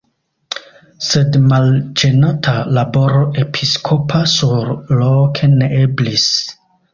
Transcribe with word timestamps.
Sed 1.07 1.35
malĝenata 1.51 2.53
laboro 2.77 3.21
episkopa 3.43 4.23
surloke 4.33 5.51
ne 5.53 5.69
eblis. 5.83 6.27